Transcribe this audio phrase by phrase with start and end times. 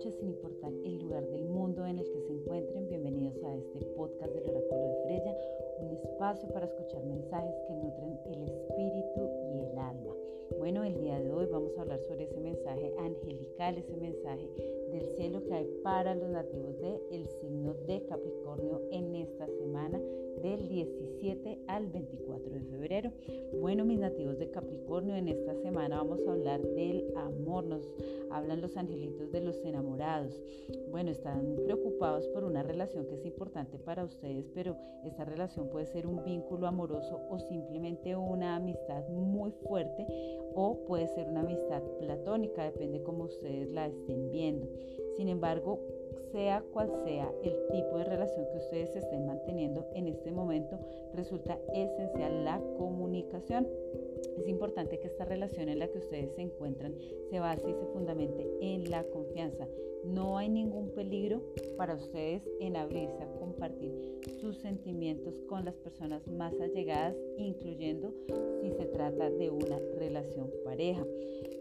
[0.00, 2.88] sin importar el lugar del mundo en el que se encuentren.
[2.88, 5.36] Bienvenidos a este podcast del Oráculo de Freya,
[5.80, 10.14] un espacio para escuchar mensajes que nutren el espíritu y el alma.
[10.58, 14.48] Bueno, el día de hoy vamos a hablar sobre ese mensaje angelical, ese mensaje
[14.92, 18.31] del cielo que hay para los nativos del de signo de Capricornio
[21.22, 23.12] 17 al 24 de febrero.
[23.60, 27.64] Bueno, mis nativos de Capricornio, en esta semana vamos a hablar del amor.
[27.64, 27.88] Nos
[28.32, 30.42] hablan los angelitos de los enamorados.
[30.90, 35.86] Bueno, están preocupados por una relación que es importante para ustedes, pero esta relación puede
[35.86, 40.06] ser un vínculo amoroso o simplemente una amistad muy fuerte
[40.54, 44.66] o puede ser una amistad platónica, depende cómo ustedes la estén viendo.
[45.16, 45.78] Sin embargo,
[46.32, 50.78] sea cual sea el tipo de relación que ustedes estén manteniendo en este momento,
[51.14, 53.68] resulta esencial la comunicación.
[54.38, 56.94] Es importante que esta relación en la que ustedes se encuentran
[57.30, 59.68] se base y se fundamente en la confianza.
[60.04, 61.42] No hay ningún peligro
[61.76, 63.92] para ustedes en abrirse a compartir
[64.40, 68.12] sus sentimientos con las personas más allegadas, incluyendo
[68.60, 71.06] si se trata de una relación pareja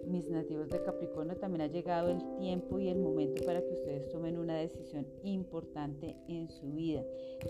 [0.08, 4.10] mis nativos de Capricornio, también ha llegado el tiempo y el momento para que ustedes
[4.10, 7.04] tomen una decisión importante en su vida.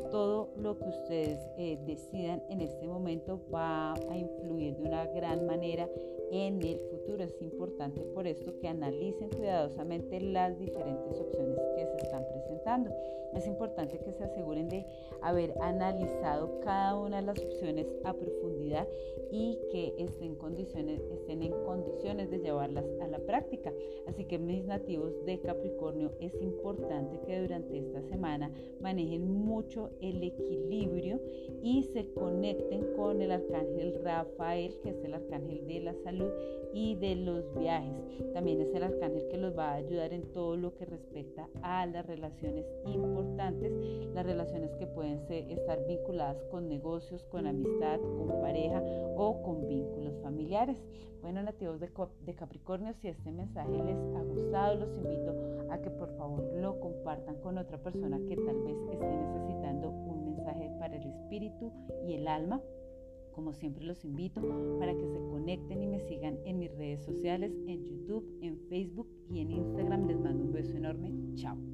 [0.10, 5.46] Todo lo que ustedes eh, decidan en este momento va a influir de una gran
[5.46, 5.90] manera
[6.32, 7.24] en el futuro.
[7.24, 12.92] Es importante por esto que analicen cuidadosamente las diferentes opciones que se están presentando.
[13.34, 14.86] Es importante que se aseguren de
[15.22, 18.88] haber analizado cada una de las opciones a profundidad
[19.32, 23.72] y que estén, condiciones, estén en condiciones de llevarlas a la práctica.
[24.08, 30.24] Así que mis nativos de Capricornio es importante que durante esta semana manejen mucho el
[30.24, 31.20] equilibrio
[31.62, 36.32] y se conecten con el arcángel Rafael, que es el arcángel de la salud
[36.74, 37.94] y de los viajes.
[38.34, 41.86] También es el arcángel que los va a ayudar en todo lo que respecta a
[41.86, 43.72] las relaciones importantes,
[44.14, 48.82] las relaciones que pueden ser, estar vinculadas con negocios, con amistad, con pareja
[49.16, 50.78] o con vínculos familiares.
[51.22, 55.36] Bueno, nativos de, de Capricornio, si este mensaje les ha gustado, los invito
[55.70, 60.26] a que por favor lo compartan con otra persona que tal vez esté necesitando un
[60.26, 61.72] mensaje para el espíritu
[62.08, 62.62] y el alma.
[63.34, 64.42] Como siempre los invito
[64.80, 69.10] para que se conecten y me sigan en mis redes sociales, en YouTube, en Facebook
[69.30, 70.08] y en Instagram.
[70.08, 71.14] Les mando un beso enorme.
[71.36, 71.71] Chao.